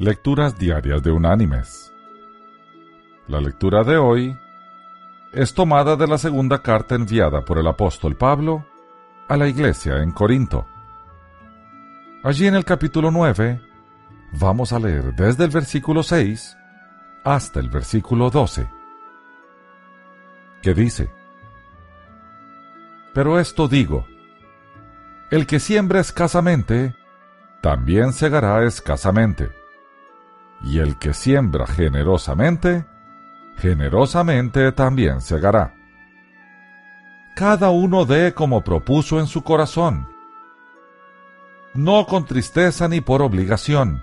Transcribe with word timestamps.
Lecturas 0.00 0.56
Diarias 0.56 1.02
de 1.02 1.10
Unánimes. 1.10 1.92
La 3.26 3.40
lectura 3.40 3.82
de 3.82 3.96
hoy 3.96 4.38
es 5.32 5.52
tomada 5.52 5.96
de 5.96 6.06
la 6.06 6.18
segunda 6.18 6.62
carta 6.62 6.94
enviada 6.94 7.44
por 7.44 7.58
el 7.58 7.66
apóstol 7.66 8.14
Pablo 8.14 8.64
a 9.26 9.36
la 9.36 9.48
iglesia 9.48 9.96
en 10.00 10.12
Corinto. 10.12 10.68
Allí 12.22 12.46
en 12.46 12.54
el 12.54 12.64
capítulo 12.64 13.10
9 13.10 13.60
vamos 14.38 14.72
a 14.72 14.78
leer 14.78 15.16
desde 15.16 15.46
el 15.46 15.50
versículo 15.50 16.04
6 16.04 16.56
hasta 17.24 17.58
el 17.58 17.68
versículo 17.68 18.30
12, 18.30 18.70
que 20.62 20.74
dice, 20.74 21.10
Pero 23.12 23.40
esto 23.40 23.66
digo, 23.66 24.06
el 25.32 25.44
que 25.44 25.58
siembra 25.58 25.98
escasamente, 25.98 26.94
también 27.60 28.12
segará 28.12 28.64
escasamente 28.64 29.58
y 30.62 30.78
el 30.78 30.98
que 30.98 31.14
siembra 31.14 31.66
generosamente, 31.66 32.86
generosamente 33.56 34.72
también 34.72 35.20
segará. 35.20 35.74
Cada 37.34 37.70
uno 37.70 38.04
dé 38.04 38.34
como 38.34 38.62
propuso 38.62 39.20
en 39.20 39.26
su 39.26 39.42
corazón, 39.42 40.08
no 41.74 42.06
con 42.06 42.24
tristeza 42.24 42.88
ni 42.88 43.00
por 43.00 43.22
obligación, 43.22 44.02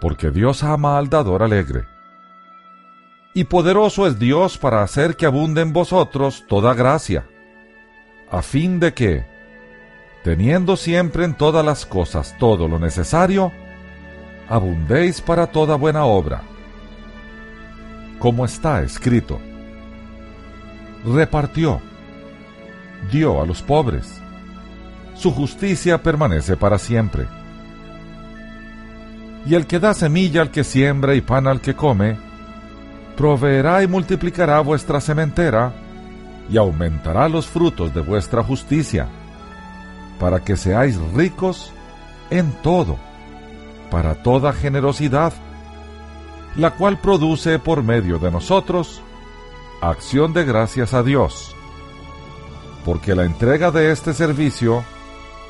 porque 0.00 0.30
Dios 0.30 0.64
ama 0.64 0.98
al 0.98 1.08
dador 1.08 1.42
alegre. 1.42 1.86
Y 3.34 3.44
poderoso 3.44 4.06
es 4.06 4.18
Dios 4.18 4.58
para 4.58 4.82
hacer 4.82 5.16
que 5.16 5.26
abunde 5.26 5.62
en 5.62 5.72
vosotros 5.72 6.44
toda 6.48 6.74
gracia, 6.74 7.26
a 8.30 8.42
fin 8.42 8.80
de 8.80 8.92
que, 8.92 9.24
teniendo 10.24 10.76
siempre 10.76 11.24
en 11.24 11.34
todas 11.34 11.64
las 11.64 11.86
cosas 11.86 12.36
todo 12.38 12.66
lo 12.66 12.78
necesario, 12.78 13.52
abundéis 14.52 15.18
para 15.18 15.46
toda 15.46 15.76
buena 15.76 16.04
obra. 16.04 16.42
Como 18.18 18.44
está 18.44 18.82
escrito, 18.82 19.40
repartió, 21.06 21.80
dio 23.10 23.40
a 23.40 23.46
los 23.46 23.62
pobres, 23.62 24.20
su 25.14 25.30
justicia 25.32 26.02
permanece 26.02 26.58
para 26.58 26.78
siempre. 26.78 27.26
Y 29.46 29.54
el 29.54 29.66
que 29.66 29.80
da 29.80 29.94
semilla 29.94 30.42
al 30.42 30.50
que 30.50 30.64
siembra 30.64 31.14
y 31.14 31.22
pan 31.22 31.46
al 31.46 31.62
que 31.62 31.74
come, 31.74 32.18
proveerá 33.16 33.82
y 33.82 33.86
multiplicará 33.86 34.60
vuestra 34.60 35.00
sementera, 35.00 35.72
y 36.50 36.58
aumentará 36.58 37.26
los 37.30 37.46
frutos 37.46 37.94
de 37.94 38.02
vuestra 38.02 38.42
justicia, 38.42 39.08
para 40.20 40.40
que 40.40 40.58
seáis 40.58 40.98
ricos 41.14 41.72
en 42.28 42.52
todo 42.62 42.98
para 43.92 44.14
toda 44.14 44.54
generosidad, 44.54 45.34
la 46.56 46.70
cual 46.70 46.98
produce 46.98 47.58
por 47.58 47.82
medio 47.82 48.18
de 48.18 48.30
nosotros 48.30 49.02
acción 49.82 50.32
de 50.32 50.46
gracias 50.46 50.94
a 50.94 51.02
Dios, 51.02 51.54
porque 52.86 53.14
la 53.14 53.26
entrega 53.26 53.70
de 53.70 53.92
este 53.92 54.14
servicio 54.14 54.82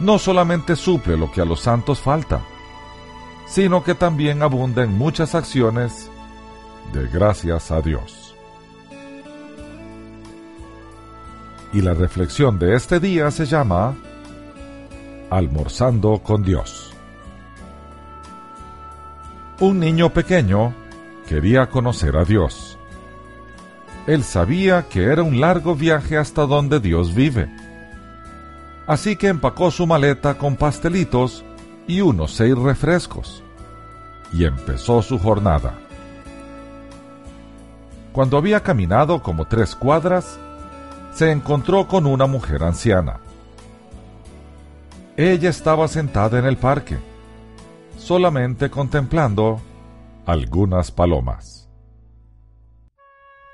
no 0.00 0.18
solamente 0.18 0.74
suple 0.74 1.16
lo 1.16 1.30
que 1.30 1.40
a 1.40 1.44
los 1.44 1.60
santos 1.60 2.00
falta, 2.00 2.40
sino 3.46 3.84
que 3.84 3.94
también 3.94 4.42
abunda 4.42 4.82
en 4.82 4.98
muchas 4.98 5.36
acciones 5.36 6.10
de 6.92 7.06
gracias 7.06 7.70
a 7.70 7.80
Dios. 7.80 8.34
Y 11.72 11.80
la 11.80 11.94
reflexión 11.94 12.58
de 12.58 12.74
este 12.74 12.98
día 12.98 13.30
se 13.30 13.46
llama 13.46 13.94
Almorzando 15.30 16.18
con 16.18 16.42
Dios. 16.42 16.91
Un 19.62 19.78
niño 19.78 20.12
pequeño 20.12 20.74
quería 21.28 21.68
conocer 21.68 22.16
a 22.16 22.24
Dios. 22.24 22.76
Él 24.08 24.24
sabía 24.24 24.88
que 24.88 25.04
era 25.04 25.22
un 25.22 25.40
largo 25.40 25.76
viaje 25.76 26.18
hasta 26.18 26.46
donde 26.46 26.80
Dios 26.80 27.14
vive. 27.14 27.48
Así 28.88 29.14
que 29.14 29.28
empacó 29.28 29.70
su 29.70 29.86
maleta 29.86 30.34
con 30.34 30.56
pastelitos 30.56 31.44
y 31.86 32.00
unos 32.00 32.32
seis 32.32 32.58
refrescos. 32.58 33.44
Y 34.32 34.46
empezó 34.46 35.00
su 35.00 35.16
jornada. 35.20 35.74
Cuando 38.12 38.38
había 38.38 38.64
caminado 38.64 39.22
como 39.22 39.44
tres 39.44 39.76
cuadras, 39.76 40.40
se 41.14 41.30
encontró 41.30 41.86
con 41.86 42.06
una 42.06 42.26
mujer 42.26 42.64
anciana. 42.64 43.20
Ella 45.16 45.50
estaba 45.50 45.86
sentada 45.86 46.40
en 46.40 46.46
el 46.46 46.56
parque 46.56 47.11
solamente 48.02 48.68
contemplando 48.68 49.60
algunas 50.26 50.90
palomas. 50.90 51.68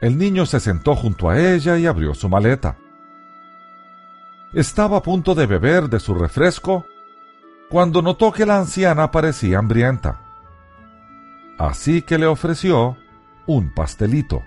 El 0.01 0.17
niño 0.17 0.47
se 0.47 0.59
sentó 0.59 0.97
junto 0.97 1.29
a 1.29 1.39
ella 1.39 1.77
y 1.77 1.87
abrió 1.87 2.15
su 2.15 2.29
maleta. 2.29 2.79
Estaba 4.55 4.99
a 4.99 5.03
punto 5.03 5.35
de 5.35 5.47
beber 5.47 5.89
de 5.89 6.01
su 6.01 6.15
refresco 6.15 6.87
cuando 7.69 8.01
notó 8.01 8.33
que 8.33 8.47
la 8.47 8.59
anciana 8.59 9.11
parecía 9.11 9.59
hambrienta. 9.59 10.23
Así 11.59 12.01
que 12.03 12.17
le 12.17 12.27
ofreció 12.27 12.97
un 13.47 13.75
pastelito. 13.75 14.43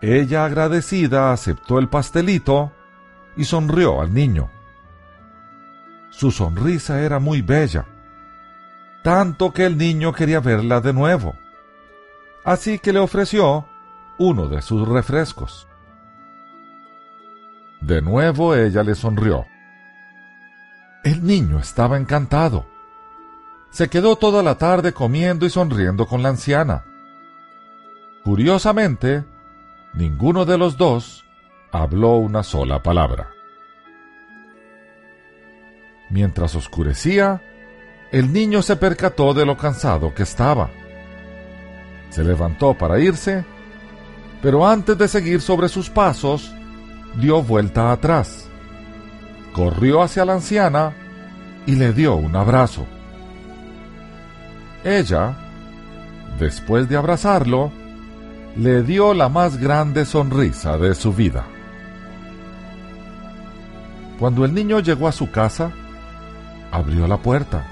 Ella 0.00 0.44
agradecida 0.44 1.32
aceptó 1.32 1.78
el 1.78 1.88
pastelito 1.88 2.72
y 3.36 3.44
sonrió 3.44 4.00
al 4.00 4.14
niño. 4.14 4.50
Su 6.10 6.30
sonrisa 6.30 7.00
era 7.00 7.18
muy 7.18 7.40
bella 7.40 7.86
tanto 9.02 9.52
que 9.52 9.66
el 9.66 9.76
niño 9.76 10.12
quería 10.12 10.40
verla 10.40 10.80
de 10.80 10.92
nuevo. 10.92 11.36
Así 12.44 12.78
que 12.78 12.92
le 12.92 12.98
ofreció 12.98 13.66
uno 14.18 14.48
de 14.48 14.62
sus 14.62 14.88
refrescos. 14.88 15.68
De 17.80 18.00
nuevo 18.00 18.54
ella 18.54 18.82
le 18.82 18.94
sonrió. 18.94 19.46
El 21.02 21.24
niño 21.24 21.58
estaba 21.58 21.96
encantado. 21.96 22.66
Se 23.70 23.88
quedó 23.88 24.16
toda 24.16 24.42
la 24.42 24.56
tarde 24.56 24.92
comiendo 24.92 25.46
y 25.46 25.50
sonriendo 25.50 26.06
con 26.06 26.22
la 26.22 26.28
anciana. 26.28 26.84
Curiosamente, 28.22 29.24
ninguno 29.94 30.44
de 30.44 30.58
los 30.58 30.76
dos 30.76 31.24
habló 31.72 32.16
una 32.16 32.44
sola 32.44 32.82
palabra. 32.82 33.30
Mientras 36.10 36.54
oscurecía, 36.54 37.42
el 38.12 38.30
niño 38.30 38.60
se 38.60 38.76
percató 38.76 39.32
de 39.32 39.46
lo 39.46 39.56
cansado 39.56 40.14
que 40.14 40.22
estaba. 40.22 40.68
Se 42.10 42.22
levantó 42.22 42.74
para 42.74 43.00
irse, 43.00 43.42
pero 44.42 44.68
antes 44.68 44.98
de 44.98 45.08
seguir 45.08 45.40
sobre 45.40 45.70
sus 45.70 45.88
pasos, 45.88 46.52
dio 47.16 47.42
vuelta 47.42 47.90
atrás. 47.90 48.48
Corrió 49.54 50.02
hacia 50.02 50.26
la 50.26 50.34
anciana 50.34 50.92
y 51.64 51.74
le 51.74 51.94
dio 51.94 52.16
un 52.16 52.36
abrazo. 52.36 52.84
Ella, 54.84 55.34
después 56.38 56.90
de 56.90 56.98
abrazarlo, 56.98 57.72
le 58.56 58.82
dio 58.82 59.14
la 59.14 59.30
más 59.30 59.56
grande 59.56 60.04
sonrisa 60.04 60.76
de 60.76 60.94
su 60.94 61.14
vida. 61.14 61.46
Cuando 64.18 64.44
el 64.44 64.52
niño 64.52 64.80
llegó 64.80 65.08
a 65.08 65.12
su 65.12 65.30
casa, 65.30 65.72
abrió 66.70 67.06
la 67.06 67.16
puerta 67.16 67.71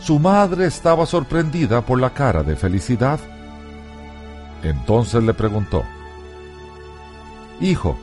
su 0.00 0.18
madre 0.18 0.66
estaba 0.66 1.06
sorprendida 1.06 1.80
por 1.80 2.00
la 2.00 2.10
cara 2.10 2.42
de 2.42 2.56
felicidad. 2.56 3.18
Entonces 4.62 5.22
le 5.22 5.34
preguntó, 5.34 5.84
Hijo, 7.60 7.96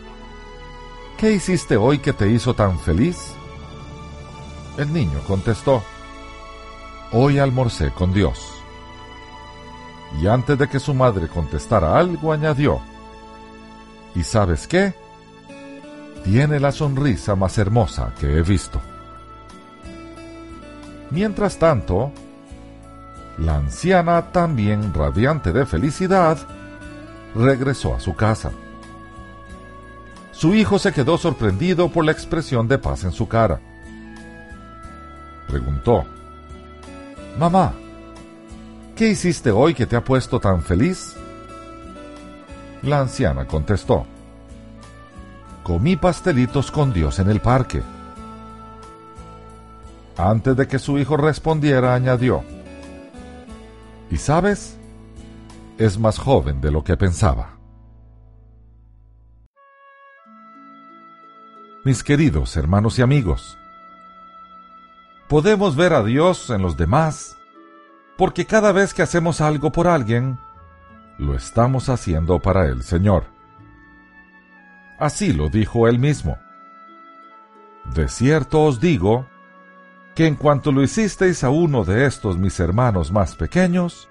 ¿qué 1.17 1.31
hiciste 1.33 1.77
hoy 1.77 1.99
que 1.99 2.13
te 2.13 2.29
hizo 2.29 2.53
tan 2.53 2.79
feliz? 2.79 3.33
El 4.77 4.91
niño 4.91 5.19
contestó, 5.27 5.83
Hoy 7.11 7.37
almorcé 7.37 7.91
con 7.91 8.11
Dios. 8.11 8.39
Y 10.19 10.27
antes 10.27 10.57
de 10.57 10.67
que 10.67 10.79
su 10.79 10.93
madre 10.93 11.27
contestara 11.27 11.97
algo, 11.97 12.33
añadió, 12.33 12.81
¿Y 14.15 14.23
sabes 14.23 14.67
qué? 14.67 14.93
Tiene 16.23 16.59
la 16.59 16.71
sonrisa 16.71 17.35
más 17.35 17.57
hermosa 17.57 18.13
que 18.19 18.37
he 18.37 18.41
visto. 18.41 18.81
Mientras 21.13 21.59
tanto, 21.59 22.11
la 23.37 23.57
anciana, 23.57 24.31
también 24.31 24.91
radiante 24.95 25.51
de 25.51 25.63
felicidad, 25.67 26.39
regresó 27.35 27.93
a 27.93 27.99
su 27.99 28.15
casa. 28.15 28.51
Su 30.31 30.55
hijo 30.55 30.79
se 30.79 30.91
quedó 30.91 31.19
sorprendido 31.19 31.89
por 31.89 32.03
la 32.03 32.11
expresión 32.11 32.67
de 32.67 32.79
paz 32.79 33.03
en 33.03 33.11
su 33.11 33.27
cara. 33.27 33.61
Preguntó, 35.47 36.03
Mamá, 37.37 37.73
¿qué 38.95 39.09
hiciste 39.09 39.51
hoy 39.51 39.75
que 39.75 39.85
te 39.85 39.95
ha 39.95 40.03
puesto 40.03 40.39
tan 40.39 40.63
feliz? 40.63 41.15
La 42.81 43.01
anciana 43.01 43.45
contestó, 43.45 44.07
Comí 45.61 45.95
pastelitos 45.95 46.71
con 46.71 46.91
Dios 46.91 47.19
en 47.19 47.29
el 47.29 47.39
parque. 47.39 47.83
Antes 50.17 50.55
de 50.55 50.67
que 50.67 50.79
su 50.79 50.97
hijo 50.97 51.17
respondiera, 51.17 51.95
añadió, 51.95 52.43
Y 54.11 54.17
sabes, 54.17 54.77
es 55.77 55.97
más 55.97 56.19
joven 56.19 56.61
de 56.61 56.71
lo 56.71 56.83
que 56.83 56.95
pensaba. 56.97 57.57
Mis 61.83 62.03
queridos 62.03 62.55
hermanos 62.55 62.97
y 62.99 63.01
amigos, 63.01 63.57
podemos 65.27 65.75
ver 65.75 65.93
a 65.93 66.03
Dios 66.03 66.49
en 66.49 66.61
los 66.61 66.77
demás 66.77 67.35
porque 68.17 68.45
cada 68.45 68.71
vez 68.71 68.93
que 68.93 69.01
hacemos 69.01 69.41
algo 69.41 69.71
por 69.71 69.87
alguien, 69.87 70.37
lo 71.17 71.35
estamos 71.35 71.89
haciendo 71.89 72.39
para 72.39 72.67
el 72.67 72.83
Señor. 72.83 73.25
Así 74.99 75.33
lo 75.33 75.49
dijo 75.49 75.87
él 75.87 75.99
mismo. 75.99 76.37
De 77.93 78.07
cierto 78.07 78.63
os 78.63 78.79
digo, 78.79 79.27
que 80.15 80.27
en 80.27 80.35
cuanto 80.35 80.71
lo 80.71 80.83
hicisteis 80.83 81.43
a 81.43 81.49
uno 81.49 81.83
de 81.83 82.05
estos 82.05 82.37
mis 82.37 82.59
hermanos 82.59 83.11
más 83.11 83.35
pequeños, 83.35 84.09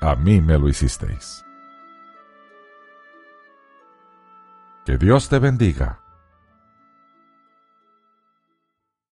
a 0.00 0.14
mí 0.14 0.40
me 0.40 0.58
lo 0.58 0.68
hicisteis. 0.68 1.44
Que 4.84 4.98
Dios 4.98 5.28
te 5.28 5.38
bendiga 5.38 6.05